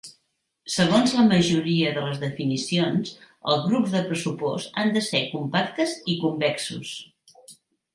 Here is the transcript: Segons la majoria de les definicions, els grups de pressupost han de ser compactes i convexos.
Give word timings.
Segons 0.75 1.13
la 1.17 1.25
majoria 1.31 1.91
de 1.99 2.07
les 2.07 2.17
definicions, 2.25 3.13
els 3.55 3.63
grups 3.69 3.95
de 3.99 4.03
pressupost 4.11 4.75
han 4.85 4.95
de 5.01 5.07
ser 5.13 5.25
compactes 5.39 5.99
i 6.17 6.21
convexos. 6.27 7.01